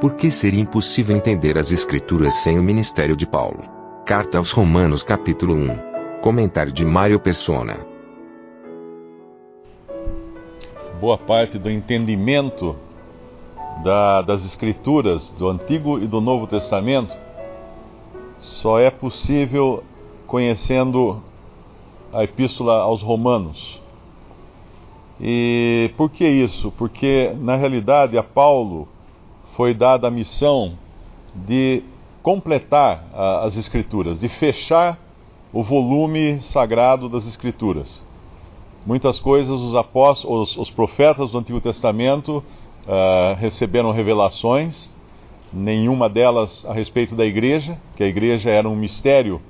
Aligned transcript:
Por 0.00 0.14
que 0.14 0.30
seria 0.30 0.60
impossível 0.60 1.16
entender 1.16 1.58
as 1.58 1.72
escrituras 1.72 2.32
sem 2.44 2.56
o 2.56 2.62
ministério 2.62 3.16
de 3.16 3.26
Paulo? 3.26 3.64
Carta 4.06 4.38
aos 4.38 4.52
Romanos 4.52 5.02
capítulo 5.02 5.54
1. 5.54 6.20
Comentário 6.22 6.72
de 6.72 6.84
Mário 6.84 7.18
Persona. 7.18 7.86
boa 11.00 11.16
parte 11.16 11.60
do 11.60 11.70
entendimento 11.70 12.74
da- 13.84 14.20
das 14.22 14.44
Escrituras 14.44 15.28
do 15.38 15.48
Antigo 15.48 15.96
e 16.00 16.08
do 16.08 16.20
Novo 16.20 16.48
Testamento 16.48 17.14
só 18.38 18.80
é 18.80 18.90
possível 18.90 19.84
conhecendo 20.26 21.22
a 22.12 22.24
Epístola 22.24 22.80
aos 22.80 23.00
Romanos. 23.00 23.80
E 25.20 25.92
por 25.96 26.10
que 26.10 26.28
isso? 26.28 26.72
Porque, 26.76 27.32
na 27.40 27.54
realidade, 27.54 28.18
a 28.18 28.22
Paulo 28.24 28.88
foi 29.58 29.74
dada 29.74 30.06
a 30.06 30.10
missão 30.10 30.78
de 31.34 31.82
completar 32.22 33.04
as 33.42 33.56
Escrituras, 33.56 34.20
de 34.20 34.28
fechar 34.28 34.96
o 35.52 35.64
volume 35.64 36.40
sagrado 36.42 37.08
das 37.08 37.26
Escrituras. 37.26 38.00
Muitas 38.86 39.18
coisas 39.18 39.60
os 39.60 39.74
apóstolos, 39.74 40.52
os, 40.52 40.58
os 40.58 40.70
profetas 40.70 41.32
do 41.32 41.38
Antigo 41.38 41.60
Testamento 41.60 42.40
ah, 42.86 43.34
receberam 43.36 43.90
revelações, 43.90 44.88
nenhuma 45.52 46.08
delas 46.08 46.64
a 46.64 46.72
respeito 46.72 47.16
da 47.16 47.26
igreja, 47.26 47.76
que 47.96 48.04
a 48.04 48.06
igreja 48.06 48.50
era 48.50 48.68
um 48.68 48.76
mistério 48.76 49.42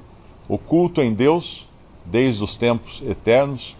oculto 0.49 1.03
em 1.03 1.13
Deus 1.13 1.69
desde 2.07 2.43
os 2.43 2.57
tempos 2.57 3.03
eternos. 3.07 3.77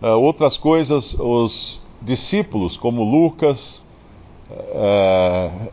Ah, 0.00 0.14
outras 0.14 0.56
coisas, 0.56 1.16
os 1.18 1.82
discípulos, 2.00 2.76
como 2.76 3.02
Lucas, 3.02 3.81
ah, 4.74 5.68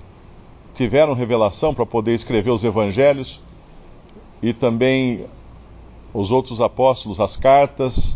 tiveram 0.73 1.13
revelação 1.13 1.73
para 1.73 1.85
poder 1.85 2.13
escrever 2.13 2.51
os 2.51 2.63
evangelhos, 2.63 3.39
e 4.41 4.53
também 4.53 5.25
os 6.13 6.31
outros 6.31 6.61
apóstolos, 6.61 7.19
as 7.19 7.35
cartas. 7.35 8.15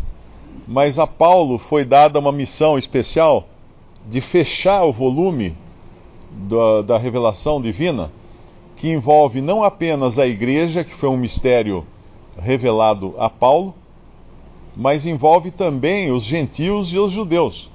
Mas 0.66 0.98
a 0.98 1.06
Paulo 1.06 1.58
foi 1.58 1.84
dada 1.84 2.18
uma 2.18 2.32
missão 2.32 2.78
especial 2.78 3.44
de 4.08 4.20
fechar 4.20 4.84
o 4.84 4.92
volume 4.92 5.56
da, 6.30 6.82
da 6.82 6.98
revelação 6.98 7.60
divina, 7.60 8.10
que 8.76 8.90
envolve 8.90 9.40
não 9.40 9.62
apenas 9.62 10.18
a 10.18 10.26
igreja, 10.26 10.84
que 10.84 10.94
foi 10.96 11.08
um 11.08 11.16
mistério 11.16 11.84
revelado 12.38 13.14
a 13.18 13.30
Paulo, 13.30 13.74
mas 14.76 15.06
envolve 15.06 15.50
também 15.50 16.10
os 16.10 16.24
gentios 16.24 16.92
e 16.92 16.98
os 16.98 17.12
judeus, 17.12 17.70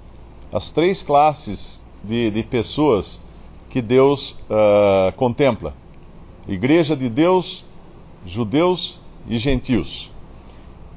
as 0.52 0.72
três 0.72 1.02
classes 1.02 1.80
de, 2.03 2.31
de 2.31 2.44
pessoas 2.44 3.19
que 3.69 3.81
Deus 3.81 4.36
ah, 4.50 5.14
contempla: 5.16 5.73
Igreja 6.47 6.95
de 6.95 7.09
Deus, 7.09 7.64
judeus 8.26 8.99
e 9.27 9.37
gentios. 9.37 10.09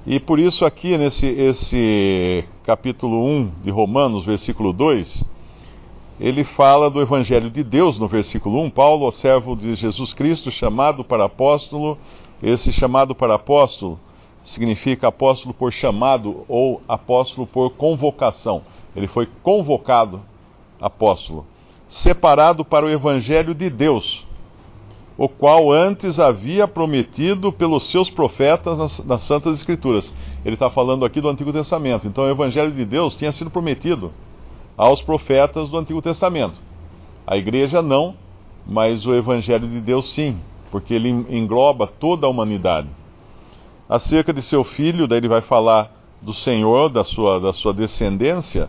E 0.07 0.19
por 0.19 0.39
isso 0.39 0.65
aqui 0.65 0.99
nesse 0.99 1.27
esse 1.27 2.45
capítulo 2.65 3.25
1 3.25 3.53
de 3.63 3.71
Romanos, 3.71 4.25
versículo 4.25 4.73
2, 4.73 5.25
ele 6.19 6.45
fala 6.45 6.91
do 6.91 7.01
evangelho 7.01 7.51
de 7.51 7.63
Deus 7.63 7.99
no 7.99 8.09
versículo 8.09 8.61
1, 8.63 8.71
Paulo, 8.71 9.11
servo 9.13 9.55
de 9.55 9.75
Jesus 9.75 10.13
Cristo, 10.13 10.51
chamado 10.51 11.05
para 11.05 11.25
apóstolo, 11.25 11.97
esse 12.43 12.73
chamado 12.73 13.15
para 13.15 13.35
apóstolo 13.35 13.99
significa 14.45 15.09
apóstolo 15.09 15.55
por 15.55 15.73
chamado 15.73 16.45
ou 16.49 16.83
apóstolo 16.89 17.47
por 17.47 17.71
convocação. 17.71 18.63
Ele 18.95 19.07
foi 19.07 19.29
convocado 19.43 20.21
apóstolo, 20.83 21.47
separado 21.89 22.65
para 22.65 22.85
o 22.85 22.91
evangelho 22.91 23.55
de 23.55 23.71
Deus, 23.71 24.27
o 25.17 25.29
qual 25.29 25.71
antes 25.71 26.19
havia 26.19 26.67
prometido 26.67 27.53
pelos 27.53 27.91
seus 27.91 28.11
profetas 28.11 28.77
nas, 28.77 29.07
nas 29.07 29.27
Santas 29.27 29.57
Escrituras. 29.57 30.13
Ele 30.45 30.55
está 30.55 30.69
falando 30.69 31.05
aqui 31.05 31.21
do 31.21 31.29
Antigo 31.29 31.53
Testamento. 31.53 32.09
Então, 32.09 32.25
o 32.25 32.31
Evangelho 32.31 32.73
de 32.73 32.85
Deus 32.85 33.15
tinha 33.15 33.31
sido 33.31 33.51
prometido 33.51 34.13
aos 34.77 35.01
profetas 35.03 35.69
do 35.69 35.79
Antigo 35.79 36.03
Testamento. 36.03 36.55
A 37.27 37.37
igreja 37.37 37.81
não, 37.81 38.17
mas 38.67 39.07
o 39.07 39.15
Evangelho 39.15 39.69
de 39.69 39.81
Deus 39.81 40.13
sim, 40.15 40.39
porque 40.71 40.95
ele 40.95 41.09
engloba 41.09 41.87
toda 41.87 42.27
a 42.27 42.31
humanidade. 42.31 42.89
Acerca 43.89 44.33
de 44.33 44.43
seu 44.43 44.65
filho, 44.65 45.07
daí 45.07 45.19
ele 45.19 45.29
vai 45.29 45.43
falar 45.43 45.91
do 46.21 46.33
Senhor, 46.33 46.89
da 46.89 47.05
sua, 47.05 47.39
da 47.39 47.53
sua 47.53 47.75
descendência. 47.75 48.69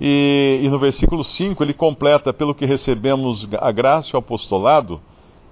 E, 0.00 0.60
e 0.62 0.68
no 0.68 0.78
versículo 0.78 1.24
5 1.24 1.62
ele 1.62 1.74
completa: 1.74 2.32
pelo 2.32 2.54
que 2.54 2.66
recebemos 2.66 3.46
a 3.58 3.70
graça 3.70 4.10
e 4.12 4.16
o 4.16 4.18
apostolado 4.18 5.00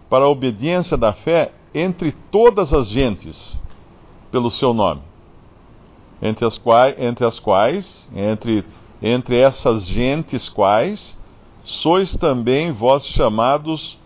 para 0.09 0.25
a 0.25 0.29
obediência 0.29 0.97
da 0.97 1.13
fé 1.13 1.53
entre 1.75 2.13
todas 2.31 2.73
as 2.73 2.89
gentes, 2.89 3.59
pelo 4.31 4.51
seu 4.51 4.75
nome. 4.75 5.03
Entre 6.21 6.45
as 6.45 6.59
quais, 6.59 6.99
entre, 6.99 7.25
as 7.25 7.39
quais, 7.39 8.09
entre, 8.15 8.65
entre 9.01 9.39
essas 9.39 9.87
gentes 9.87 10.49
quais, 10.49 11.17
sois 11.65 12.15
também 12.17 12.73
vós 12.73 13.05
chamados 13.07 13.97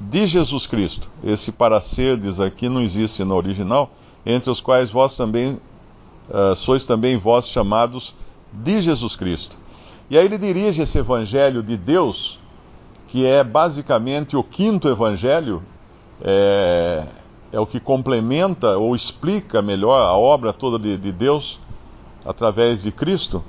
de 0.00 0.26
Jesus 0.26 0.66
Cristo. 0.66 1.08
Esse 1.22 1.52
para 1.52 1.80
serdes 1.80 2.40
aqui 2.40 2.68
não 2.68 2.82
existe 2.82 3.22
no 3.24 3.34
original, 3.34 3.90
entre 4.26 4.50
os 4.50 4.60
quais 4.60 4.90
vós 4.90 5.16
também 5.16 5.58
uh, 6.28 6.56
sois 6.56 6.84
também 6.84 7.16
vós 7.16 7.46
chamados 7.48 8.14
de 8.62 8.80
Jesus 8.80 9.16
Cristo. 9.16 9.56
E 10.10 10.18
aí 10.18 10.24
ele 10.24 10.38
dirige 10.38 10.82
esse 10.82 10.98
evangelho 10.98 11.62
de 11.62 11.76
Deus 11.76 12.38
que 13.14 13.24
é 13.24 13.44
basicamente 13.44 14.36
o 14.36 14.42
quinto 14.42 14.88
evangelho, 14.88 15.62
é, 16.20 17.06
é, 17.52 17.60
o 17.60 17.64
que 17.64 17.78
complementa 17.78 18.76
ou 18.76 18.96
explica 18.96 19.62
melhor 19.62 20.00
a 20.00 20.16
obra 20.16 20.52
toda 20.52 20.80
de, 20.80 20.96
de, 20.96 21.12
Deus 21.12 21.60
através 22.26 22.82
de 22.82 22.90
Cristo, 22.90 23.40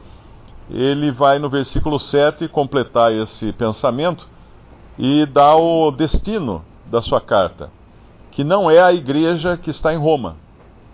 ele 0.69 1.11
vai 1.11 1.39
no 1.39 1.49
versículo 1.49 1.99
7 1.99 2.47
completar 2.47 3.11
esse 3.11 3.51
pensamento 3.53 4.27
e 4.99 5.25
dá 5.25 5.55
o 5.55 5.89
destino 5.89 6.63
da 6.85 7.01
sua 7.01 7.19
carta, 7.19 7.72
que 8.29 8.43
não 8.43 8.69
é 8.69 8.79
a 8.79 8.93
igreja 8.93 9.57
que 9.57 9.72
está 9.72 9.95
em 9.95 9.97
Roma. 9.97 10.35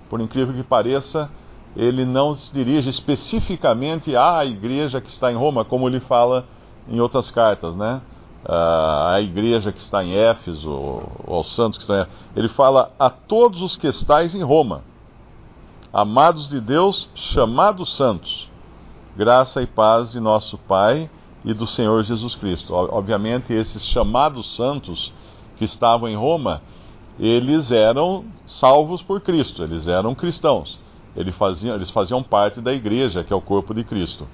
Por 0.09 0.21
incrível 0.21 0.55
que 0.55 0.63
pareça, 0.63 1.29
ele 1.75 2.05
não 2.05 2.35
se 2.35 2.53
dirige 2.53 2.89
especificamente 2.89 4.15
à 4.15 4.43
igreja 4.45 4.99
que 4.99 5.09
está 5.09 5.31
em 5.31 5.35
Roma, 5.35 5.63
como 5.63 5.87
ele 5.87 5.99
fala 6.01 6.45
em 6.87 6.99
outras 6.99 7.31
cartas, 7.31 7.75
né? 7.75 8.01
a 8.43 9.21
igreja 9.21 9.71
que 9.71 9.79
está 9.79 10.03
em 10.03 10.13
Éfeso, 10.13 10.69
ou 10.69 11.37
aos 11.37 11.55
santos 11.55 11.77
que 11.77 11.83
estão 11.83 11.95
em 11.95 12.01
Éfeso. 12.01 12.17
Ele 12.35 12.49
fala 12.49 12.91
a 12.99 13.09
todos 13.09 13.61
os 13.61 13.77
que 13.77 13.87
estáis 13.87 14.33
em 14.33 14.43
Roma, 14.43 14.81
amados 15.93 16.49
de 16.49 16.59
Deus, 16.59 17.07
chamados 17.15 17.95
santos, 17.95 18.49
graça 19.15 19.61
e 19.61 19.67
paz 19.67 20.11
de 20.11 20.19
nosso 20.19 20.57
Pai 20.57 21.09
e 21.45 21.53
do 21.53 21.67
Senhor 21.67 22.03
Jesus 22.03 22.35
Cristo. 22.35 22.73
Obviamente, 22.73 23.53
esses 23.53 23.85
chamados 23.87 24.55
santos 24.55 25.13
que 25.57 25.65
estavam 25.65 26.09
em 26.09 26.15
Roma, 26.15 26.61
eles 27.19 27.71
eram 27.71 28.25
salvos 28.47 29.01
por 29.01 29.21
Cristo, 29.21 29.63
eles 29.63 29.87
eram 29.87 30.15
cristãos. 30.15 30.79
Eles 31.15 31.35
faziam, 31.35 31.75
eles 31.75 31.89
faziam 31.89 32.23
parte 32.23 32.61
da 32.61 32.73
igreja, 32.73 33.23
que 33.23 33.33
é 33.33 33.35
o 33.35 33.41
corpo 33.41 33.73
de 33.73 33.83
Cristo. 33.83 34.27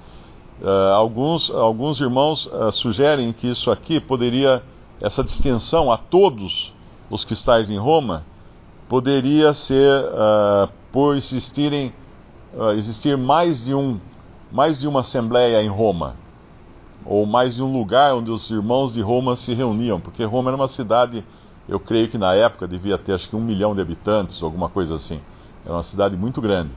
Uh, 0.60 0.92
alguns, 0.94 1.50
alguns 1.50 2.00
irmãos 2.00 2.46
uh, 2.46 2.72
sugerem 2.72 3.32
que 3.32 3.48
isso 3.48 3.70
aqui 3.70 4.00
poderia, 4.00 4.62
essa 5.00 5.22
distinção 5.22 5.90
a 5.90 5.96
todos 5.96 6.72
os 7.10 7.24
que 7.24 7.32
estáis 7.32 7.70
em 7.70 7.78
Roma, 7.78 8.24
poderia 8.88 9.54
ser 9.54 10.04
uh, 10.04 10.68
por 10.92 11.16
existirem, 11.16 11.92
existir 12.76 13.16
mais 13.16 13.62
de, 13.62 13.74
um, 13.74 14.00
mais 14.50 14.80
de 14.80 14.88
uma 14.88 15.00
assembleia 15.00 15.62
em 15.62 15.68
Roma, 15.68 16.16
ou 17.04 17.26
mais 17.26 17.54
de 17.54 17.62
um 17.62 17.70
lugar 17.70 18.14
onde 18.14 18.30
os 18.30 18.50
irmãos 18.50 18.94
de 18.94 19.02
Roma 19.02 19.36
se 19.36 19.52
reuniam, 19.52 20.00
porque 20.00 20.24
Roma 20.24 20.48
era 20.50 20.56
uma 20.56 20.68
cidade, 20.68 21.22
eu 21.68 21.78
creio 21.78 22.08
que 22.08 22.16
na 22.16 22.34
época 22.34 22.66
devia 22.66 22.96
ter 22.96 23.12
acho 23.12 23.28
que 23.28 23.36
um 23.36 23.40
milhão 23.40 23.74
de 23.74 23.82
habitantes, 23.82 24.42
alguma 24.42 24.70
coisa 24.70 24.94
assim. 24.94 25.20
Era 25.64 25.74
uma 25.74 25.82
cidade 25.82 26.16
muito 26.16 26.40
grande. 26.40 26.70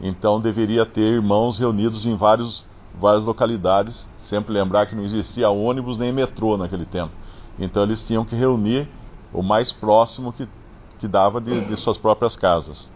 Então 0.00 0.40
deveria 0.40 0.86
ter 0.86 1.02
irmãos 1.02 1.58
reunidos 1.58 2.06
em 2.06 2.16
vários, 2.16 2.64
várias 2.98 3.24
localidades. 3.24 4.08
Sempre 4.28 4.52
lembrar 4.52 4.86
que 4.86 4.94
não 4.94 5.04
existia 5.04 5.50
ônibus 5.50 5.98
nem 5.98 6.12
metrô 6.12 6.56
naquele 6.56 6.86
tempo. 6.86 7.12
Então 7.58 7.82
eles 7.82 8.02
tinham 8.04 8.24
que 8.24 8.34
reunir 8.34 8.88
o 9.32 9.42
mais 9.42 9.70
próximo 9.72 10.32
que, 10.32 10.48
que 10.98 11.06
dava 11.06 11.40
de, 11.40 11.66
de 11.66 11.76
suas 11.76 11.98
próprias 11.98 12.34
casas. 12.36 12.88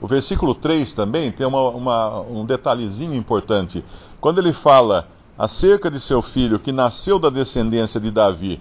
O 0.00 0.06
versículo 0.06 0.54
3 0.54 0.92
também 0.94 1.32
tem 1.32 1.46
uma, 1.46 1.70
uma, 1.70 2.20
um 2.20 2.44
detalhezinho 2.44 3.14
importante. 3.14 3.84
Quando 4.20 4.38
ele 4.38 4.52
fala 4.52 5.08
acerca 5.38 5.90
de 5.90 6.00
seu 6.00 6.22
filho 6.22 6.58
que 6.58 6.72
nasceu 6.72 7.18
da 7.18 7.30
descendência 7.30 8.00
de 8.00 8.10
Davi, 8.10 8.60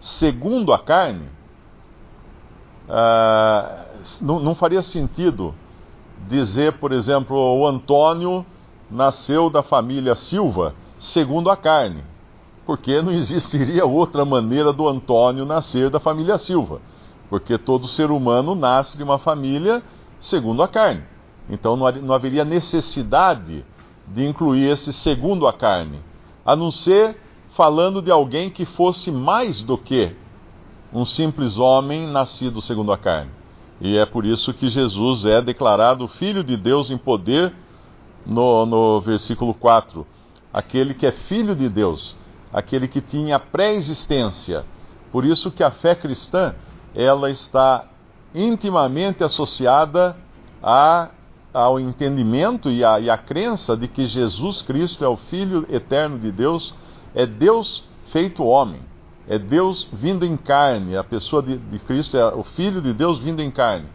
segundo 0.00 0.72
a 0.72 0.78
carne, 0.78 1.28
ah, 2.88 3.81
não, 4.20 4.40
não 4.40 4.54
faria 4.54 4.82
sentido 4.82 5.54
dizer, 6.28 6.74
por 6.74 6.92
exemplo, 6.92 7.36
o 7.36 7.66
Antônio 7.66 8.44
nasceu 8.90 9.50
da 9.50 9.62
família 9.62 10.14
Silva, 10.14 10.74
segundo 10.98 11.50
a 11.50 11.56
carne, 11.56 12.04
porque 12.66 13.00
não 13.02 13.12
existiria 13.12 13.84
outra 13.84 14.24
maneira 14.24 14.72
do 14.72 14.88
Antônio 14.88 15.44
nascer 15.44 15.90
da 15.90 15.98
família 15.98 16.38
Silva, 16.38 16.80
porque 17.28 17.58
todo 17.58 17.88
ser 17.88 18.10
humano 18.10 18.54
nasce 18.54 18.96
de 18.96 19.02
uma 19.02 19.18
família 19.18 19.82
segundo 20.20 20.62
a 20.62 20.68
carne. 20.68 21.02
Então 21.48 21.76
não 21.76 22.14
haveria 22.14 22.44
necessidade 22.44 23.64
de 24.06 24.26
incluir 24.26 24.70
esse 24.70 24.92
segundo 24.92 25.46
a 25.46 25.52
carne, 25.52 26.00
a 26.44 26.54
não 26.54 26.70
ser 26.70 27.16
falando 27.56 28.00
de 28.00 28.10
alguém 28.10 28.50
que 28.50 28.64
fosse 28.64 29.10
mais 29.10 29.62
do 29.62 29.76
que 29.76 30.14
um 30.92 31.04
simples 31.04 31.58
homem 31.58 32.06
nascido 32.06 32.60
segundo 32.60 32.92
a 32.92 32.98
carne. 32.98 33.41
E 33.84 33.98
é 33.98 34.06
por 34.06 34.24
isso 34.24 34.54
que 34.54 34.70
Jesus 34.70 35.24
é 35.24 35.42
declarado 35.42 36.06
Filho 36.06 36.44
de 36.44 36.56
Deus 36.56 36.88
em 36.88 36.96
poder 36.96 37.52
no, 38.24 38.64
no 38.64 39.00
versículo 39.00 39.52
4. 39.52 40.06
Aquele 40.52 40.94
que 40.94 41.04
é 41.04 41.10
Filho 41.10 41.56
de 41.56 41.68
Deus, 41.68 42.14
aquele 42.52 42.86
que 42.86 43.00
tinha 43.00 43.40
pré-existência. 43.40 44.64
Por 45.10 45.24
isso 45.24 45.50
que 45.50 45.64
a 45.64 45.72
fé 45.72 45.96
cristã, 45.96 46.54
ela 46.94 47.28
está 47.28 47.86
intimamente 48.32 49.24
associada 49.24 50.16
a, 50.62 51.10
ao 51.52 51.80
entendimento 51.80 52.70
e 52.70 52.82
e 52.82 53.10
à 53.10 53.18
crença 53.18 53.76
de 53.76 53.88
que 53.88 54.06
Jesus 54.06 54.62
Cristo 54.62 55.04
é 55.04 55.08
o 55.08 55.16
Filho 55.16 55.66
eterno 55.68 56.20
de 56.20 56.30
Deus, 56.30 56.72
é 57.16 57.26
Deus 57.26 57.82
feito 58.12 58.44
homem, 58.44 58.80
é 59.28 59.38
Deus 59.38 59.88
vindo 59.92 60.24
em 60.24 60.36
carne, 60.36 60.96
a 60.96 61.04
pessoa 61.04 61.42
de, 61.42 61.56
de 61.56 61.78
Cristo 61.80 62.16
é 62.16 62.34
o 62.34 62.42
Filho 62.42 62.80
de 62.80 62.92
Deus 62.92 63.18
vindo 63.18 63.40
em 63.40 63.50
carne. 63.50 63.86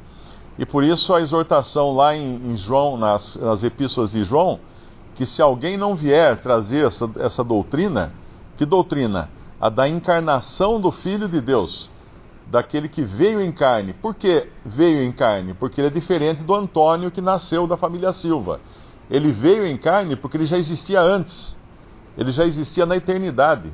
E 0.57 0.65
por 0.65 0.83
isso 0.83 1.13
a 1.13 1.21
exortação 1.21 1.93
lá 1.93 2.15
em, 2.15 2.51
em 2.51 2.57
João, 2.57 2.97
nas, 2.97 3.35
nas 3.35 3.63
epístolas 3.63 4.11
de 4.11 4.23
João, 4.23 4.59
que 5.15 5.25
se 5.25 5.41
alguém 5.41 5.77
não 5.77 5.95
vier 5.95 6.41
trazer 6.41 6.87
essa, 6.87 7.09
essa 7.17 7.43
doutrina, 7.43 8.13
que 8.55 8.65
doutrina? 8.65 9.29
A 9.59 9.69
da 9.69 9.87
encarnação 9.87 10.79
do 10.79 10.91
Filho 10.91 11.27
de 11.27 11.41
Deus 11.41 11.89
daquele 12.49 12.87
que 12.87 13.01
veio 13.01 13.41
em 13.41 13.51
carne. 13.51 13.93
Por 13.93 14.15
que 14.15 14.47
veio 14.65 15.03
em 15.03 15.11
carne? 15.11 15.53
Porque 15.53 15.81
ele 15.81 15.87
é 15.87 15.91
diferente 15.91 16.43
do 16.43 16.55
Antônio 16.55 17.11
que 17.11 17.21
nasceu 17.21 17.67
da 17.67 17.77
família 17.77 18.13
Silva. 18.13 18.59
Ele 19.09 19.31
veio 19.31 19.65
em 19.65 19.77
carne 19.77 20.15
porque 20.15 20.37
ele 20.37 20.47
já 20.47 20.57
existia 20.57 21.01
antes. 21.01 21.55
Ele 22.17 22.31
já 22.31 22.45
existia 22.45 22.85
na 22.85 22.95
eternidade, 22.95 23.71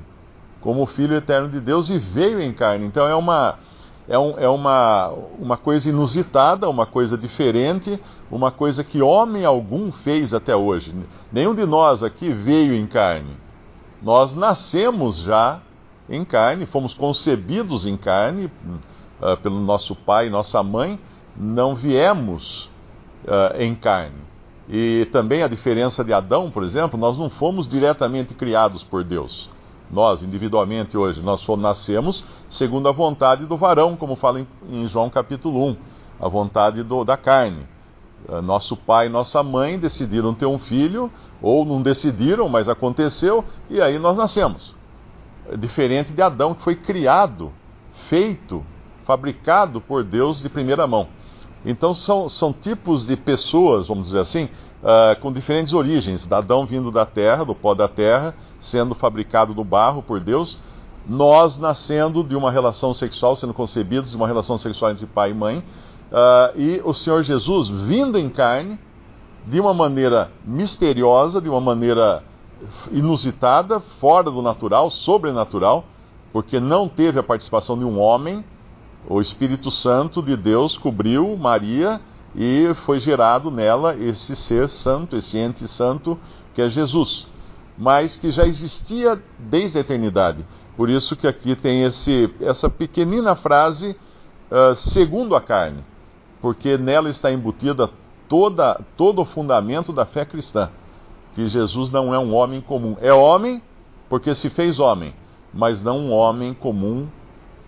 como 0.64 0.86
Filho 0.86 1.14
eterno 1.14 1.50
de 1.50 1.60
Deus 1.60 1.90
e 1.90 2.00
veio 2.00 2.42
em 2.42 2.54
carne. 2.54 2.86
Então 2.86 3.06
é 3.06 3.14
uma 3.14 3.60
é, 4.08 4.18
um, 4.18 4.38
é 4.38 4.50
uma, 4.50 5.10
uma 5.38 5.58
coisa 5.58 5.90
inusitada, 5.90 6.70
uma 6.70 6.86
coisa 6.86 7.18
diferente, 7.18 8.02
uma 8.32 8.50
coisa 8.52 8.84
que 8.84 9.02
homem 9.02 9.46
algum 9.46 9.92
fez 9.92 10.34
até 10.34 10.56
hoje. 10.56 10.94
Nenhum 11.32 11.54
de 11.54 11.66
nós 11.66 12.02
aqui 12.02 12.32
veio 12.34 12.74
em 12.74 12.88
carne. 12.88 13.36
Nós 14.02 14.36
nascemos 14.36 15.18
já 15.18 15.62
em 16.10 16.26
carne, 16.26 16.66
fomos 16.66 16.94
concebidos 16.94 17.86
em 17.86 17.96
carne 17.96 18.52
uh, 19.22 19.38
pelo 19.42 19.60
nosso 19.60 19.96
pai 19.96 20.28
e 20.28 20.30
nossa 20.30 20.62
mãe, 20.62 21.00
não 21.36 21.76
viemos 21.76 22.70
uh, 23.26 23.62
em 23.62 23.74
carne. 23.76 24.22
E 24.70 25.08
também 25.12 25.44
a 25.44 25.48
diferença 25.48 26.04
de 26.04 26.14
Adão, 26.14 26.50
por 26.50 26.64
exemplo, 26.64 26.98
nós 26.98 27.18
não 27.18 27.30
fomos 27.30 27.68
diretamente 27.68 28.34
criados 28.34 28.84
por 28.84 29.04
Deus. 29.04 29.50
Nós, 29.92 30.24
individualmente 30.24 30.98
hoje, 30.98 31.22
nós 31.22 31.46
nascemos 31.58 32.24
segundo 32.50 32.88
a 32.88 32.92
vontade 32.92 33.46
do 33.46 33.58
varão, 33.58 33.96
como 33.96 34.16
fala 34.16 34.40
em, 34.40 34.48
em 34.70 34.88
João 34.88 35.10
capítulo 35.10 35.66
1, 35.70 35.78
a 36.20 36.28
vontade 36.28 36.84
do, 36.84 37.04
da 37.04 37.18
carne. 37.18 37.66
Uh, 38.28 38.42
nosso 38.42 38.78
pai 38.78 39.08
e 39.08 39.10
nossa 39.10 39.44
mãe 39.44 39.78
decidiram 39.78 40.34
ter 40.34 40.46
um 40.46 40.58
filho, 40.58 41.12
ou 41.42 41.66
não 41.66 41.82
decidiram, 41.82 42.48
mas 42.48 42.70
aconteceu, 42.70 43.44
e 43.70 43.82
aí 43.82 44.00
nós 44.00 44.16
nascemos 44.16 44.74
diferente 45.58 46.12
de 46.14 46.22
Adão, 46.22 46.54
que 46.54 46.64
foi 46.64 46.76
criado, 46.76 47.52
feito, 48.10 48.64
fabricado 49.06 49.82
por 49.82 50.04
Deus 50.04 50.42
de 50.42 50.50
primeira 50.50 50.88
mão. 50.88 51.08
Então 51.66 51.94
são, 51.94 52.28
são 52.30 52.54
tipos 52.54 53.06
de 53.06 53.16
pessoas, 53.16 53.88
vamos 53.88 54.08
dizer 54.08 54.20
assim, 54.20 54.46
uh, 54.46 55.20
com 55.22 55.32
diferentes 55.32 55.74
origens. 55.74 56.30
Adão 56.32 56.66
vindo 56.66 56.92
da 56.92 57.06
terra, 57.06 57.44
do 57.44 57.56
pó 57.56 57.74
da 57.74 57.88
terra, 57.88 58.34
sendo 58.64 58.96
fabricado 58.96 59.54
do 59.54 59.64
barro 59.64 60.02
por 60.02 60.20
Deus. 60.20 60.58
Nós 61.08 61.58
nascendo 61.58 62.24
de 62.24 62.36
uma 62.36 62.52
relação 62.52 62.94
sexual, 62.94 63.36
sendo 63.36 63.54
concebidos 63.54 64.12
de 64.12 64.16
uma 64.16 64.28
relação 64.28 64.58
sexual 64.58 64.92
entre 64.92 65.06
pai 65.06 65.32
e 65.32 65.34
mãe. 65.34 65.60
Uh, 65.60 66.60
e 66.60 66.82
o 66.86 66.94
Senhor 66.94 67.24
Jesus 67.24 67.70
vindo 67.88 68.18
em 68.18 68.30
carne, 68.30 68.80
de 69.46 69.60
uma 69.60 69.74
maneira 69.74 70.32
misteriosa, 70.46 71.42
de 71.42 71.50
uma 71.50 71.60
maneira 71.60 72.24
inusitada, 72.92 73.80
fora 74.00 74.32
do 74.32 74.42
natural, 74.42 74.90
sobrenatural, 74.90 75.84
porque 76.32 76.60
não 76.60 76.88
teve 76.88 77.20
a 77.20 77.24
participação 77.24 77.78
de 77.78 77.84
um 77.84 78.00
homem, 78.00 78.44
o 79.08 79.20
Espírito 79.20 79.70
Santo 79.70 80.22
de 80.22 80.38
Deus 80.38 80.78
cobriu 80.78 81.36
Maria 81.36 82.00
e 82.36 82.74
foi 82.86 83.00
gerado 83.00 83.52
nela 83.52 83.96
esse 83.96 84.36
ser 84.36 84.70
santo, 84.70 85.16
esse 85.16 85.38
ente 85.38 85.68
santo 85.68 86.18
que 86.54 86.62
é 86.62 86.70
Jesus, 86.70 87.28
mas 87.78 88.16
que 88.16 88.32
já 88.32 88.46
existia 88.46 89.22
desde 89.40 89.78
a 89.78 89.82
eternidade. 89.82 90.46
Por 90.78 90.90
isso 90.90 91.16
que 91.16 91.28
aqui 91.28 91.56
tem 91.56 91.84
esse, 91.84 92.34
essa 92.42 92.70
pequenina 92.70 93.36
frase, 93.36 93.96
uh, 94.52 94.76
segundo 94.76 95.36
a 95.36 95.42
carne, 95.42 95.84
porque 96.42 96.78
nela 96.78 97.10
está 97.10 97.32
embutida 97.32 97.90
toda, 98.28 98.80
todo 98.98 99.22
o 99.22 99.26
fundamento 99.26 99.94
da 99.94 100.06
fé 100.06 100.26
cristã 100.26 100.70
que 101.34 101.48
Jesus 101.48 101.92
não 101.92 102.14
é 102.14 102.20
um 102.20 102.34
homem 102.34 102.62
comum. 102.62 102.96
É 103.02 103.14
homem 103.14 103.62
porque 104.10 104.34
se 104.36 104.50
fez 104.52 104.80
homem, 104.80 105.14
mas 105.54 105.84
não 105.84 105.98
um 105.98 106.12
homem 106.12 106.54
comum 106.54 107.08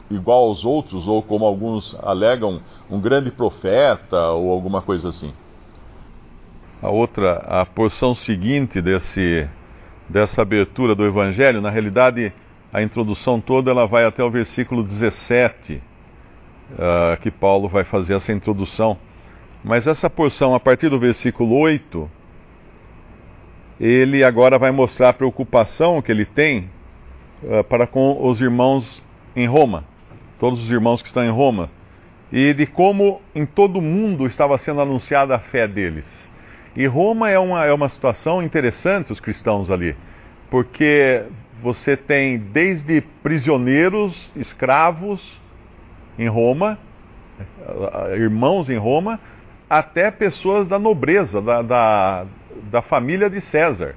igual 0.10 0.46
aos 0.46 0.64
outros, 0.64 1.08
ou 1.08 1.24
como 1.24 1.46
alguns 1.46 1.98
alegam, 2.04 2.62
um 2.90 3.00
grande 3.00 3.32
profeta 3.32 4.30
ou 4.30 4.52
alguma 4.52 4.82
coisa 4.82 5.10
assim. 5.10 5.34
A 6.82 6.90
outra, 6.90 7.38
a 7.38 7.66
porção 7.66 8.14
seguinte 8.14 8.80
desse, 8.82 9.50
dessa 10.10 10.42
abertura 10.42 10.96
do 10.96 11.06
Evangelho, 11.06 11.62
na 11.62 11.70
realidade, 11.70 12.32
a 12.72 12.82
introdução 12.82 13.40
toda 13.40 13.72
ela 13.72 13.88
vai 13.88 14.06
até 14.06 14.24
o 14.24 14.30
versículo 14.30 14.84
17, 14.84 15.74
uh, 15.74 15.82
ah, 16.78 17.18
que 17.22 17.32
Paulo 17.32 17.68
vai 17.68 17.84
fazer 17.84 18.16
essa 18.16 18.32
introdução. 18.32 18.98
Mas 19.64 19.88
essa 19.88 20.10
porção, 20.10 20.54
a 20.54 20.60
partir 20.60 20.90
do 20.90 21.00
versículo 21.00 21.58
8, 21.58 22.10
ele 23.80 24.24
agora 24.24 24.60
vai 24.60 24.72
mostrar 24.72 25.10
a 25.10 25.14
preocupação 25.14 26.02
que 26.02 26.12
ele 26.12 26.26
tem 26.26 26.70
uh, 27.44 27.64
para 27.64 27.88
com 27.88 28.26
os 28.28 28.40
irmãos 28.40 29.04
em 29.36 29.48
Roma, 29.48 29.84
todos 30.40 30.62
os 30.62 30.70
irmãos 30.70 31.02
que 31.02 31.08
estão 31.08 31.24
em 31.24 31.32
Roma, 31.32 31.70
e 32.32 32.54
de 32.54 32.66
como 32.66 33.22
em 33.34 33.46
todo 33.46 33.80
o 33.80 33.82
mundo 33.82 34.26
estava 34.28 34.58
sendo 34.58 34.82
anunciada 34.82 35.36
a 35.36 35.40
fé 35.40 35.68
deles. 35.68 36.06
E 36.76 36.86
Roma 36.86 37.30
é 37.30 37.40
uma, 37.40 37.66
é 37.66 37.74
uma 37.74 37.90
situação 37.90 38.44
interessante, 38.44 39.12
os 39.12 39.20
cristãos 39.20 39.72
ali, 39.72 39.96
porque 40.50 41.24
você 41.62 41.96
tem 41.96 42.38
desde 42.38 43.02
prisioneiros, 43.24 44.30
escravos 44.36 45.22
em 46.20 46.28
Roma, 46.28 46.78
irmãos 48.16 48.70
em 48.70 48.78
Roma, 48.78 49.20
até 49.70 50.12
pessoas 50.12 50.68
da 50.68 50.78
nobreza, 50.78 51.42
da, 51.42 51.62
da, 51.62 52.26
da 52.72 52.82
família 52.82 53.30
de 53.30 53.42
César, 53.42 53.96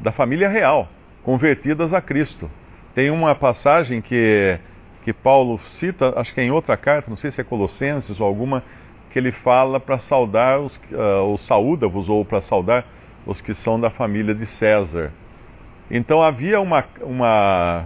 da 0.00 0.12
família 0.12 0.48
real, 0.48 0.88
convertidas 1.22 1.92
a 1.92 2.00
Cristo. 2.00 2.50
Tem 2.94 3.10
uma 3.10 3.34
passagem 3.34 4.00
que, 4.00 4.58
que 5.04 5.12
Paulo 5.12 5.60
cita, 5.78 6.12
acho 6.16 6.32
que 6.34 6.40
é 6.40 6.44
em 6.44 6.50
outra 6.50 6.76
carta, 6.76 7.08
não 7.08 7.16
sei 7.16 7.30
se 7.30 7.40
é 7.40 7.44
Colossenses 7.44 8.18
ou 8.18 8.26
alguma, 8.26 8.62
que 9.12 9.18
ele 9.18 9.30
fala 9.30 9.78
para 9.78 9.98
saudar 9.98 10.58
os, 10.60 10.74
uh, 10.90 11.24
ou 11.24 11.38
saúda-vos, 11.38 12.08
ou 12.08 12.24
para 12.24 12.40
saudar 12.40 12.84
os 13.26 13.40
que 13.40 13.54
são 13.54 13.78
da 13.78 13.90
família 13.90 14.34
de 14.34 14.46
César. 14.46 15.12
Então 15.90 16.22
havia 16.22 16.58
uma, 16.60 16.82
uma, 17.02 17.84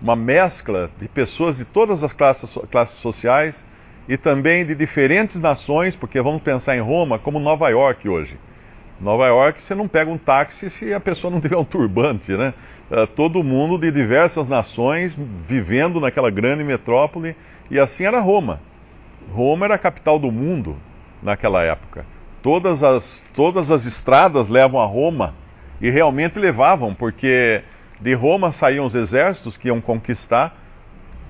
uma 0.00 0.16
mescla 0.16 0.90
de 0.98 1.06
pessoas 1.08 1.58
de 1.58 1.64
todas 1.66 2.02
as 2.02 2.12
classes, 2.12 2.50
classes 2.70 2.98
sociais 3.00 3.64
e 4.08 4.16
também 4.16 4.64
de 4.64 4.74
diferentes 4.74 5.38
nações, 5.38 5.94
porque 5.94 6.20
vamos 6.20 6.42
pensar 6.42 6.76
em 6.76 6.80
Roma 6.80 7.18
como 7.18 7.38
Nova 7.38 7.68
York 7.68 8.08
hoje. 8.08 8.38
Nova 8.98 9.26
York, 9.26 9.62
você 9.62 9.74
não 9.74 9.86
pega 9.86 10.10
um 10.10 10.16
táxi 10.16 10.70
se 10.70 10.94
a 10.94 11.00
pessoa 11.00 11.30
não 11.30 11.40
tiver 11.40 11.56
um 11.56 11.64
turbante, 11.64 12.32
né? 12.32 12.54
Uh, 12.90 13.06
todo 13.08 13.42
mundo 13.42 13.78
de 13.78 13.90
diversas 13.90 14.48
nações 14.48 15.14
vivendo 15.46 16.00
naquela 16.00 16.30
grande 16.30 16.64
metrópole, 16.64 17.36
e 17.70 17.78
assim 17.78 18.04
era 18.04 18.20
Roma. 18.20 18.60
Roma 19.32 19.66
era 19.66 19.74
a 19.74 19.78
capital 19.78 20.18
do 20.18 20.30
mundo 20.30 20.76
naquela 21.22 21.62
época. 21.62 22.04
Todas 22.42 22.82
as, 22.82 23.24
todas 23.34 23.70
as 23.70 23.84
estradas 23.84 24.48
levam 24.48 24.80
a 24.80 24.86
Roma, 24.86 25.34
e 25.80 25.90
realmente 25.90 26.38
levavam, 26.38 26.94
porque 26.94 27.62
de 28.00 28.14
Roma 28.14 28.52
saíam 28.52 28.86
os 28.86 28.94
exércitos 28.94 29.56
que 29.56 29.68
iam 29.68 29.80
conquistar 29.80 30.54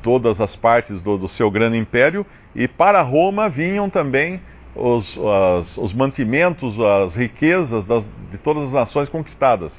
todas 0.02 0.40
as 0.40 0.54
partes 0.56 1.02
do, 1.02 1.18
do 1.18 1.28
seu 1.28 1.50
grande 1.50 1.76
império, 1.76 2.24
e 2.54 2.68
para 2.68 3.02
Roma 3.02 3.48
vinham 3.48 3.90
também 3.90 4.40
os, 4.74 5.18
as, 5.18 5.76
os 5.78 5.92
mantimentos, 5.92 6.78
as 6.78 7.16
riquezas 7.16 7.84
das, 7.86 8.04
de 8.30 8.38
todas 8.38 8.64
as 8.64 8.72
nações 8.72 9.08
conquistadas. 9.08 9.72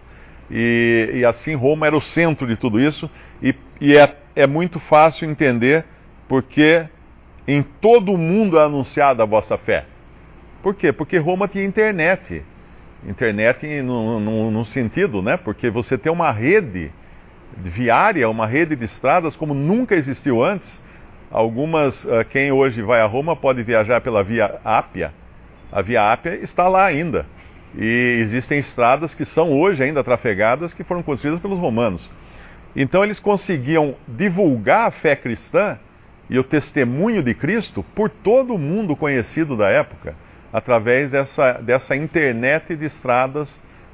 E, 0.50 1.12
e, 1.14 1.26
assim 1.26 1.56
Roma 1.56 1.88
era 1.88 1.96
o 1.96 2.02
centro 2.02 2.48
de 2.48 2.56
tudo 2.56 2.80
isso, 2.80 3.10
e, 3.42 3.54
e 3.80 3.98
é, 3.98 4.16
é 4.36 4.48
muito 4.48 4.80
fácil 4.82 5.30
entender 5.30 5.86
porque 6.28 6.86
em 7.48 7.62
todo 7.62 8.14
o 8.14 8.18
mundo 8.18 8.58
é 8.60 8.66
anunciada 8.66 9.24
a 9.24 9.26
vossa 9.26 9.58
fé. 9.58 9.86
Por 10.62 10.76
quê? 10.76 10.92
Porque 10.92 11.18
Roma 11.18 11.48
tinha 11.48 11.64
internet. 11.64 12.44
Internet 13.08 13.66
no 13.82 14.66
sentido, 14.66 15.22
né? 15.22 15.38
Porque 15.38 15.70
você 15.70 15.98
tem 15.98 16.12
uma 16.12 16.32
rede 16.32 16.92
viária, 17.56 18.30
uma 18.30 18.46
rede 18.46 18.76
de 18.76 18.86
estradas 18.86 19.36
como 19.36 19.54
nunca 19.54 19.96
existiu 19.96 20.44
antes. 20.44 20.82
Algumas, 21.32 22.04
uh, 22.06 22.24
quem 22.30 22.52
hoje 22.52 22.82
vai 22.82 23.02
a 23.02 23.06
Roma 23.06 23.36
pode 23.36 23.62
viajar 23.64 24.02
pela 24.02 24.24
Via 24.24 24.60
Ápia. 24.64 25.14
A 25.72 25.82
Via 25.82 26.12
Ápia 26.12 26.36
está 26.36 26.68
lá 26.68 26.86
ainda. 26.86 27.26
E 27.78 28.20
existem 28.22 28.60
estradas 28.60 29.14
que 29.14 29.26
são 29.26 29.52
hoje 29.52 29.84
ainda 29.84 30.04
trafegadas 30.04 30.74
que 30.74 30.84
foram 30.84 31.04
construídas 31.04 31.42
pelos 31.42 31.60
romanos. 31.60 32.10
Então 32.76 33.04
eles 33.04 33.20
conseguiam 33.20 33.96
divulgar 34.08 34.88
a 34.88 34.92
fé 34.92 35.16
cristã 35.16 35.78
e 36.30 36.38
o 36.38 36.44
testemunho 36.44 37.24
de 37.24 37.34
Cristo 37.34 37.84
por 37.96 38.10
todo 38.10 38.54
o 38.54 38.58
mundo 38.58 38.96
conhecido 38.96 39.56
da 39.56 39.70
época, 39.70 40.16
através 40.52 41.12
dessa, 41.12 41.54
dessa 41.54 41.96
internet 41.96 42.76
de 42.76 42.86
estradas 42.86 43.50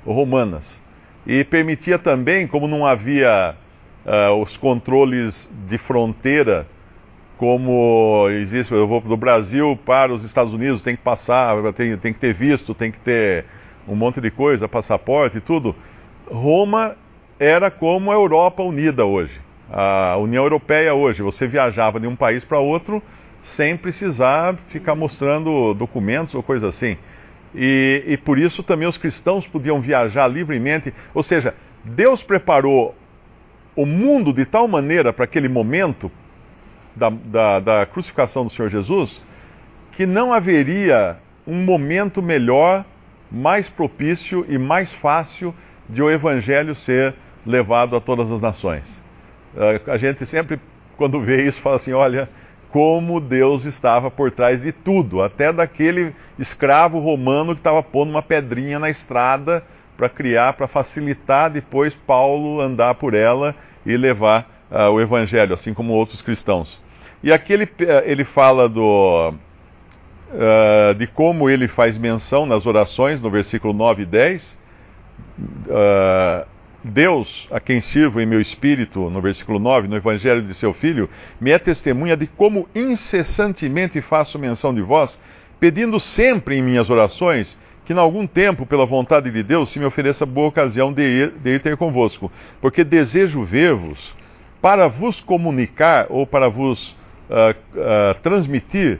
romanas. 0.05 0.81
E 1.25 1.43
permitia 1.43 1.97
também, 1.97 2.47
como 2.47 2.67
não 2.67 2.85
havia 2.85 3.55
uh, 4.05 4.41
os 4.41 4.55
controles 4.57 5.49
de 5.67 5.77
fronteira, 5.77 6.67
como 7.37 8.29
existe, 8.29 8.71
eu 8.73 8.87
vou 8.87 9.01
do 9.01 9.17
Brasil 9.17 9.77
para 9.85 10.13
os 10.13 10.23
Estados 10.23 10.53
Unidos, 10.53 10.81
tem 10.81 10.95
que 10.95 11.01
passar, 11.01 11.55
tem, 11.73 11.97
tem 11.97 12.13
que 12.13 12.19
ter 12.19 12.33
visto, 12.33 12.73
tem 12.73 12.91
que 12.91 12.99
ter 12.99 13.45
um 13.87 13.95
monte 13.95 14.21
de 14.21 14.31
coisa, 14.31 14.67
passaporte 14.67 15.37
e 15.37 15.41
tudo. 15.41 15.75
Roma 16.29 16.95
era 17.39 17.69
como 17.69 18.11
a 18.11 18.13
Europa 18.13 18.63
unida 18.63 19.05
hoje, 19.05 19.39
a 19.73 20.17
União 20.17 20.43
Europeia 20.43 20.93
hoje. 20.93 21.23
Você 21.23 21.47
viajava 21.47 21.99
de 21.99 22.05
um 22.05 22.15
país 22.15 22.45
para 22.45 22.59
outro 22.59 23.01
sem 23.57 23.75
precisar 23.75 24.55
ficar 24.69 24.95
mostrando 24.95 25.73
documentos 25.73 26.35
ou 26.35 26.43
coisa 26.43 26.69
assim. 26.69 26.95
E, 27.55 28.03
e 28.07 28.17
por 28.17 28.37
isso 28.37 28.61
também 28.63 28.87
os 28.87 28.97
cristãos 28.97 29.47
podiam 29.47 29.81
viajar 29.81 30.27
livremente. 30.27 30.93
Ou 31.13 31.23
seja, 31.23 31.55
Deus 31.83 32.21
preparou 32.21 32.95
o 33.75 33.85
mundo 33.85 34.31
de 34.31 34.45
tal 34.45 34.67
maneira 34.67 35.11
para 35.11 35.25
aquele 35.25 35.49
momento 35.49 36.11
da, 36.95 37.09
da, 37.09 37.59
da, 37.59 37.85
crucificação 37.87 38.45
do 38.45 38.51
Senhor 38.51 38.69
Jesus 38.69 39.21
que 39.93 40.05
não 40.05 40.31
haveria 40.31 41.17
um 41.45 41.63
momento 41.63 42.21
melhor, 42.21 42.85
mais 43.31 43.67
propício 43.69 44.45
e 44.47 44.57
mais 44.57 44.91
fácil 44.93 45.53
de 45.89 46.01
o 46.01 46.09
Evangelho 46.09 46.75
ser 46.75 47.13
levado 47.45 47.95
a 47.95 48.01
todas 48.01 48.31
as 48.31 48.41
nações. 48.41 49.02
Uh, 49.55 49.91
a 49.91 49.97
gente 49.97 50.25
sempre, 50.25 50.59
quando 50.97 51.21
vê 51.21 51.47
isso, 51.47 51.61
fala 51.61 51.77
assim: 51.77 51.93
olha, 51.93 52.29
como 52.73 53.19
Deus 53.19 53.65
estava 53.65 54.09
por 54.09 54.31
trás 54.31 54.61
de 54.61 54.71
tudo, 54.71 55.21
até 55.21 55.53
daquele 55.53 56.13
escravo 56.39 56.99
romano 56.99 57.53
que 57.53 57.59
estava 57.59 57.83
pondo 57.83 58.09
uma 58.09 58.23
pedrinha 58.23 58.79
na 58.79 58.89
estrada 58.89 59.63
para 59.95 60.09
criar, 60.09 60.53
para 60.53 60.67
facilitar 60.67 61.51
depois 61.51 61.93
Paulo 62.07 62.59
andar 62.59 62.95
por 62.95 63.13
ela 63.13 63.55
e 63.85 63.95
levar 63.95 64.65
uh, 64.71 64.89
o 64.89 64.99
evangelho, 64.99 65.53
assim 65.53 65.73
como 65.73 65.93
outros 65.93 66.21
cristãos. 66.23 66.81
E 67.21 67.31
aqui 67.31 67.53
ele, 67.53 67.69
eh, 67.79 68.03
ele 68.05 68.25
fala 68.25 68.67
do, 68.67 69.33
uh, 70.33 70.95
de 70.95 71.07
como 71.07 71.49
ele 71.49 71.67
faz 71.67 71.97
menção 71.97 72.45
nas 72.45 72.65
orações, 72.65 73.21
no 73.21 73.29
versículo 73.29 73.71
9 73.71 74.01
e 74.01 74.05
10. 74.05 74.57
Uh, 75.39 76.52
Deus, 76.83 77.47
a 77.49 77.61
quem 77.61 77.79
sirvo 77.79 78.19
em 78.19 78.25
meu 78.25 78.41
espírito, 78.41 79.09
no 79.09 79.21
versículo 79.21 79.57
9, 79.57 79.87
no 79.87 79.95
Evangelho 79.95 80.41
de 80.41 80.53
seu 80.55 80.73
Filho, 80.73 81.09
me 81.39 81.51
é 81.51 81.57
testemunha 81.57 82.17
de 82.17 82.27
como 82.27 82.67
incessantemente 82.75 84.01
faço 84.01 84.37
menção 84.37 84.73
de 84.73 84.81
vós, 84.81 85.17
pedindo 85.59 85.97
sempre 85.99 86.57
em 86.57 86.61
minhas 86.61 86.89
orações 86.89 87.57
que, 87.85 87.93
em 87.93 87.97
algum 87.97 88.27
tempo, 88.27 88.65
pela 88.65 88.85
vontade 88.85 89.31
de 89.31 89.43
Deus, 89.43 89.71
se 89.71 89.79
me 89.79 89.85
ofereça 89.85 90.25
boa 90.25 90.49
ocasião 90.49 90.91
de 90.91 91.01
ir, 91.01 91.31
de 91.41 91.55
ir 91.55 91.61
ter 91.61 91.77
convosco, 91.77 92.29
porque 92.59 92.83
desejo 92.83 93.43
ver-vos 93.43 94.13
para 94.61 94.87
vos 94.87 95.21
comunicar 95.21 96.07
ou 96.09 96.27
para 96.27 96.49
vos 96.49 96.91
uh, 97.29 97.51
uh, 97.77 98.21
transmitir 98.21 98.99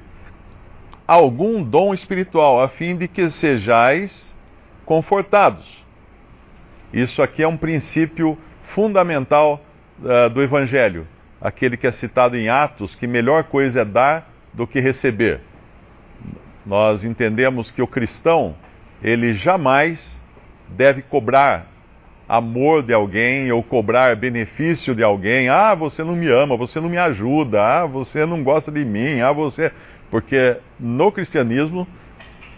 algum 1.06 1.62
dom 1.62 1.94
espiritual, 1.94 2.62
a 2.62 2.70
fim 2.70 2.96
de 2.96 3.10
que 3.10 3.30
sejais 3.30 4.34
confortados 4.86 5.83
isso 6.94 7.22
aqui 7.22 7.42
é 7.42 7.48
um 7.48 7.58
princípio 7.58 8.38
fundamental 8.76 9.60
uh, 10.00 10.30
do 10.30 10.42
Evangelho, 10.42 11.08
aquele 11.42 11.76
que 11.76 11.88
é 11.88 11.92
citado 11.92 12.38
em 12.38 12.50
Atos, 12.50 12.94
que 12.96 13.08
melhor 13.08 13.46
coisa 13.46 13.82
é 13.82 13.86
dar 13.86 14.30
do 14.54 14.68
que 14.68 14.80
receber. 14.80 15.42
Nós 16.66 17.04
entendemos 17.04 17.72
que 17.72 17.82
o 17.82 17.88
cristão, 17.88 18.56
ele 19.02 19.34
jamais 19.34 20.22
deve 20.70 21.02
cobrar 21.02 21.68
amor 22.28 22.84
de 22.84 22.94
alguém 22.94 23.52
ou 23.52 23.62
cobrar 23.62 24.16
benefício 24.16 24.96
de 24.96 25.04
alguém. 25.04 25.50
Ah, 25.50 25.76
você 25.76 26.04
não 26.04 26.16
me 26.16 26.28
ama, 26.28 26.56
você 26.56 26.80
não 26.80 26.90
me 26.90 26.98
ajuda, 26.98 27.62
ah, 27.62 27.86
você 27.86 28.26
não 28.26 28.44
gosta 28.44 28.72
de 28.72 28.86
mim, 28.86 29.20
ah, 29.20 29.32
você. 29.32 29.72
Porque 30.10 30.58
no 30.80 31.12
cristianismo 31.12 31.88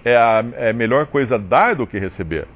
é 0.04 0.16
a 0.16 0.44
é 0.56 0.74
melhor 0.74 1.08
coisa 1.08 1.40
dar 1.40 1.74
do 1.76 1.88
que 1.88 1.98
receber. 1.98 2.48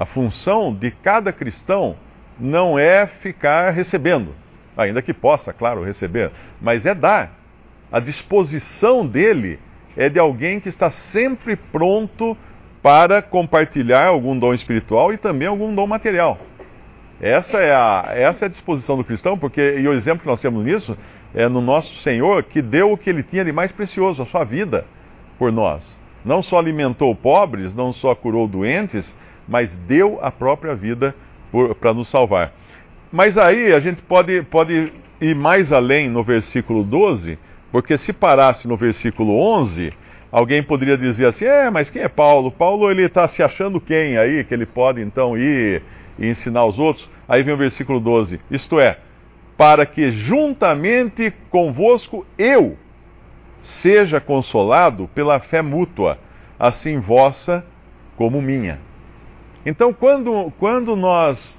A 0.00 0.06
função 0.06 0.72
de 0.72 0.90
cada 0.90 1.30
cristão 1.30 1.94
não 2.38 2.78
é 2.78 3.06
ficar 3.06 3.68
recebendo, 3.68 4.34
ainda 4.74 5.02
que 5.02 5.12
possa, 5.12 5.52
claro, 5.52 5.84
receber, 5.84 6.30
mas 6.58 6.86
é 6.86 6.94
dar. 6.94 7.32
A 7.92 8.00
disposição 8.00 9.06
dele 9.06 9.58
é 9.94 10.08
de 10.08 10.18
alguém 10.18 10.58
que 10.58 10.70
está 10.70 10.90
sempre 11.12 11.54
pronto 11.54 12.34
para 12.82 13.20
compartilhar 13.20 14.06
algum 14.06 14.38
dom 14.38 14.54
espiritual 14.54 15.12
e 15.12 15.18
também 15.18 15.46
algum 15.46 15.74
dom 15.74 15.86
material. 15.86 16.38
Essa 17.20 17.58
é 17.58 17.74
a, 17.74 18.04
essa 18.14 18.46
é 18.46 18.48
a 18.48 18.50
disposição 18.50 18.96
do 18.96 19.04
cristão, 19.04 19.36
porque 19.36 19.60
e 19.60 19.86
o 19.86 19.92
exemplo 19.92 20.22
que 20.22 20.28
nós 20.28 20.40
temos 20.40 20.64
nisso 20.64 20.96
é 21.34 21.46
no 21.46 21.60
nosso 21.60 21.94
Senhor 22.00 22.42
que 22.44 22.62
deu 22.62 22.90
o 22.90 22.96
que 22.96 23.10
ele 23.10 23.22
tinha 23.22 23.44
de 23.44 23.52
mais 23.52 23.70
precioso, 23.70 24.22
a 24.22 24.26
sua 24.26 24.44
vida, 24.44 24.86
por 25.38 25.52
nós. 25.52 25.94
Não 26.24 26.42
só 26.42 26.58
alimentou 26.58 27.14
pobres, 27.14 27.74
não 27.74 27.92
só 27.92 28.14
curou 28.14 28.48
doentes, 28.48 29.14
mas 29.50 29.76
deu 29.80 30.20
a 30.22 30.30
própria 30.30 30.76
vida 30.76 31.14
para 31.80 31.92
nos 31.92 32.08
salvar. 32.08 32.52
Mas 33.10 33.36
aí 33.36 33.72
a 33.72 33.80
gente 33.80 34.00
pode, 34.02 34.42
pode 34.42 34.92
ir 35.20 35.34
mais 35.34 35.72
além 35.72 36.08
no 36.08 36.22
versículo 36.22 36.84
12, 36.84 37.36
porque 37.72 37.98
se 37.98 38.12
parasse 38.12 38.68
no 38.68 38.76
versículo 38.76 39.36
11, 39.36 39.92
alguém 40.30 40.62
poderia 40.62 40.96
dizer 40.96 41.26
assim: 41.26 41.44
é, 41.44 41.68
mas 41.68 41.90
quem 41.90 42.02
é 42.02 42.08
Paulo? 42.08 42.52
Paulo 42.52 42.88
ele 42.88 43.02
está 43.02 43.26
se 43.26 43.42
achando 43.42 43.80
quem 43.80 44.16
aí, 44.16 44.44
que 44.44 44.54
ele 44.54 44.66
pode 44.66 45.02
então 45.02 45.36
ir 45.36 45.82
e 46.16 46.28
ensinar 46.28 46.64
os 46.64 46.78
outros? 46.78 47.10
Aí 47.28 47.42
vem 47.42 47.52
o 47.52 47.58
versículo 47.58 47.98
12: 47.98 48.40
isto 48.52 48.78
é, 48.78 48.98
para 49.56 49.84
que 49.84 50.12
juntamente 50.12 51.32
convosco 51.50 52.24
eu 52.38 52.78
seja 53.82 54.20
consolado 54.20 55.08
pela 55.12 55.40
fé 55.40 55.60
mútua, 55.60 56.18
assim 56.56 57.00
vossa 57.00 57.66
como 58.16 58.40
minha. 58.40 58.78
Então, 59.64 59.92
quando, 59.92 60.52
quando 60.58 60.96
nós 60.96 61.58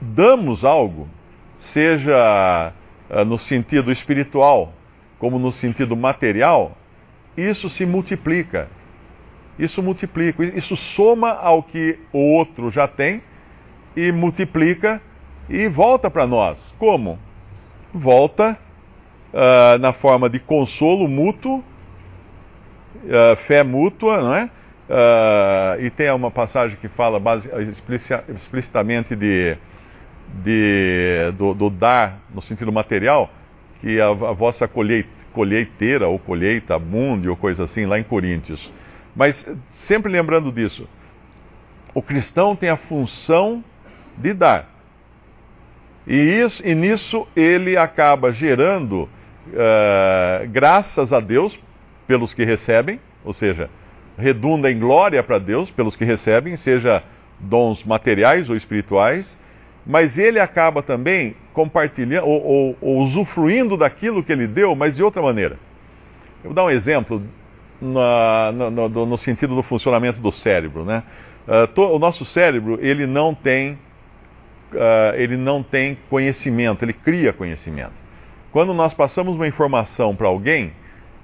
damos 0.00 0.64
algo, 0.64 1.08
seja 1.72 2.72
uh, 3.10 3.24
no 3.24 3.38
sentido 3.38 3.90
espiritual 3.90 4.72
como 5.18 5.38
no 5.38 5.50
sentido 5.50 5.96
material, 5.96 6.76
isso 7.36 7.70
se 7.70 7.86
multiplica. 7.86 8.68
Isso 9.58 9.82
multiplica, 9.82 10.44
isso 10.44 10.76
soma 10.94 11.30
ao 11.30 11.62
que 11.62 11.98
o 12.12 12.18
outro 12.34 12.70
já 12.70 12.86
tem 12.86 13.22
e 13.96 14.12
multiplica 14.12 15.00
e 15.48 15.66
volta 15.68 16.10
para 16.10 16.26
nós. 16.26 16.58
Como? 16.78 17.18
Volta 17.94 18.58
uh, 19.32 19.78
na 19.78 19.94
forma 19.94 20.28
de 20.28 20.38
consolo 20.38 21.08
mútuo 21.08 21.64
uh, 23.04 23.36
fé 23.46 23.62
mútua, 23.62 24.20
não 24.20 24.34
é? 24.34 24.50
Uh, 24.88 25.82
e 25.82 25.90
tem 25.90 26.10
uma 26.12 26.30
passagem 26.30 26.76
que 26.76 26.88
fala 26.88 27.18
base, 27.18 27.48
explicitamente 28.36 29.16
de, 29.16 29.56
de 30.44 31.32
do, 31.36 31.54
do, 31.54 31.70
dar 31.70 32.20
no 32.32 32.40
sentido 32.40 32.70
material, 32.70 33.28
que 33.80 34.00
a, 34.00 34.06
a 34.06 34.32
vossa 34.32 34.68
colheita, 34.68 35.08
colheiteira 35.32 36.06
ou 36.06 36.20
colheita 36.20 36.76
abunde 36.76 37.28
ou 37.28 37.36
coisa 37.36 37.64
assim, 37.64 37.84
lá 37.84 37.98
em 37.98 38.04
Coríntios. 38.04 38.70
Mas 39.14 39.36
sempre 39.88 40.12
lembrando 40.12 40.52
disso, 40.52 40.88
o 41.92 42.00
cristão 42.00 42.54
tem 42.54 42.70
a 42.70 42.76
função 42.76 43.64
de 44.16 44.32
dar. 44.32 44.70
E, 46.06 46.14
isso, 46.14 46.64
e 46.64 46.76
nisso 46.76 47.26
ele 47.34 47.76
acaba 47.76 48.30
gerando 48.30 49.02
uh, 49.02 50.48
graças 50.48 51.12
a 51.12 51.18
Deus 51.18 51.58
pelos 52.06 52.32
que 52.32 52.44
recebem, 52.44 53.00
ou 53.24 53.34
seja, 53.34 53.68
redunda 54.16 54.70
em 54.70 54.78
glória 54.78 55.22
para 55.22 55.38
Deus 55.38 55.70
pelos 55.70 55.96
que 55.96 56.04
recebem, 56.04 56.56
seja 56.56 57.02
dons 57.38 57.84
materiais 57.84 58.48
ou 58.48 58.56
espirituais, 58.56 59.38
mas 59.86 60.18
ele 60.18 60.40
acaba 60.40 60.82
também 60.82 61.36
compartilhando 61.52 62.26
ou, 62.26 62.42
ou, 62.44 62.76
ou 62.80 62.98
usufruindo 63.02 63.76
daquilo 63.76 64.22
que 64.22 64.32
ele 64.32 64.46
deu, 64.46 64.74
mas 64.74 64.96
de 64.96 65.02
outra 65.02 65.22
maneira. 65.22 65.58
Eu 66.42 66.50
vou 66.50 66.54
dar 66.54 66.64
um 66.64 66.70
exemplo 66.70 67.22
na, 67.80 68.52
no, 68.52 68.70
no, 68.88 69.06
no, 69.06 69.18
sentido 69.18 69.54
do 69.54 69.62
funcionamento 69.62 70.20
do 70.20 70.32
cérebro, 70.32 70.84
né? 70.84 71.02
Uh, 71.46 71.66
to, 71.68 71.82
o 71.82 71.98
nosso 71.98 72.24
cérebro 72.24 72.78
ele 72.80 73.06
não 73.06 73.32
tem 73.34 73.78
uh, 74.72 75.14
ele 75.14 75.36
não 75.36 75.62
tem 75.62 75.96
conhecimento, 76.10 76.84
ele 76.84 76.92
cria 76.92 77.32
conhecimento. 77.32 77.94
Quando 78.50 78.72
nós 78.74 78.94
passamos 78.94 79.34
uma 79.34 79.46
informação 79.46 80.16
para 80.16 80.26
alguém, 80.26 80.72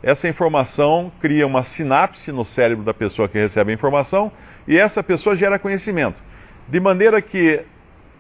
essa 0.03 0.29
informação 0.29 1.13
cria 1.21 1.47
uma 1.47 1.63
sinapse 1.63 2.33
no 2.33 2.45
cérebro 2.45 2.85
da 2.85 2.93
pessoa 2.93 3.29
que 3.29 3.39
recebe 3.39 3.71
a 3.71 3.75
informação 3.75 4.33
e 4.67 4.77
essa 4.77 5.03
pessoa 5.03 5.37
gera 5.37 5.59
conhecimento. 5.59 6.21
De 6.69 6.81
maneira 6.81 7.23
que, 7.23 7.61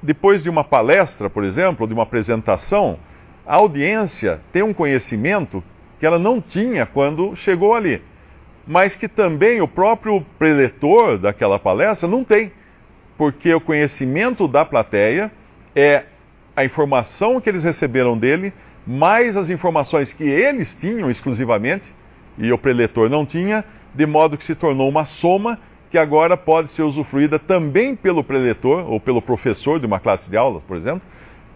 depois 0.03 0.43
de 0.43 0.49
uma 0.49 0.63
palestra, 0.63 1.29
por 1.29 1.43
exemplo, 1.43 1.87
de 1.87 1.95
uma 1.95 2.05
apresentação, 2.05 2.99
a 3.47 3.57
audiência 3.57 4.41
tem 4.53 4.63
um 4.63 4.73
conhecimento 4.73 5.63
que 5.99 6.07
ela 6.07 6.19
não 6.19 6.41
tinha 6.41 6.87
quando 6.87 7.35
chegou 7.37 7.75
ali, 7.75 8.01
mas 8.67 8.95
que 8.95 9.09
também 9.09 9.61
o 9.61 9.69
próprio 9.69 10.25
preletor 10.39 11.19
daquela 11.19 11.59
palestra 11.59 12.09
não 12.09 12.23
tem, 12.23 12.53
porque 13.19 13.53
o 13.53 13.61
conhecimento 13.61 14.47
da 14.47 14.65
plateia 14.65 15.33
é 15.75 16.05
a 16.55 16.65
informação 16.65 17.41
que 17.41 17.49
eles 17.49 17.65
receberam 17.65 18.17
dele 18.17 18.53
mais 18.87 19.37
as 19.37 19.49
informações 19.51 20.13
que 20.13 20.25
eles 20.25 20.75
tinham 20.81 21.11
exclusivamente, 21.11 21.85
e 22.39 22.53
o 22.53 22.59
preletor 22.59 23.09
não 23.09 23.27
tinha, 23.27 23.65
de 23.95 24.07
modo 24.07 24.37
que 24.37 24.45
se 24.45 24.55
tornou 24.55 24.89
uma 24.89 25.05
soma 25.05 25.59
que 25.91 25.99
agora 25.99 26.39
pode 26.39 26.71
ser 26.71 26.83
usufruída 26.83 27.39
também 27.39 27.95
pelo 27.95 28.25
preletor 28.25 28.91
ou 28.91 28.99
pelo 28.99 29.21
professor 29.21 29.79
de 29.79 29.85
uma 29.85 30.01
classe 30.01 30.29
de 30.31 30.37
aula, 30.39 30.63
por 30.67 30.77
exemplo, 30.77 31.03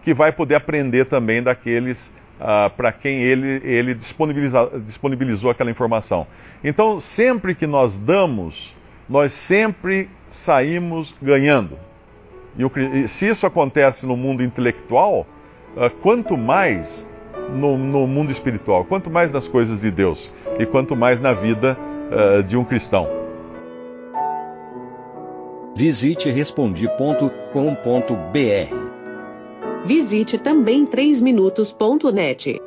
que 0.04 0.12
vai 0.12 0.30
poder 0.30 0.56
aprender 0.56 1.06
também 1.06 1.42
daqueles 1.42 1.98
uh, 2.38 2.68
para 2.76 2.92
quem 2.92 3.22
ele, 3.22 3.62
ele 3.64 3.94
disponibilizou 3.94 5.50
aquela 5.50 5.70
informação. 5.70 6.26
Então, 6.62 7.00
sempre 7.00 7.54
que 7.54 7.66
nós 7.66 7.98
damos, 8.00 8.74
nós 9.08 9.32
sempre 9.46 10.10
saímos 10.44 11.14
ganhando. 11.22 11.78
E, 12.58 12.64
o, 12.64 12.70
e 12.76 13.08
se 13.08 13.28
isso 13.28 13.46
acontece 13.46 14.04
no 14.04 14.18
mundo 14.18 14.42
intelectual, 14.42 15.26
uh, 15.76 15.90
quanto 16.02 16.36
mais 16.36 17.06
no, 17.50 17.76
no, 17.76 18.06
mundo 18.06 18.32
espiritual, 18.32 18.84
quanto 18.84 19.10
mais 19.10 19.30
nas 19.32 19.46
coisas 19.48 19.80
de 19.80 19.90
Deus 19.90 20.30
e 20.58 20.66
quanto 20.66 20.96
mais 20.96 21.20
na 21.20 21.32
vida 21.32 21.76
uh, 22.10 22.42
de 22.42 22.56
um 22.56 22.64
cristão. 22.64 23.08
Visite 25.74 26.30
respondi.com.br. 26.30 27.26
Visite 29.84 30.38
também 30.38 30.86
3minutos.net. 30.86 32.65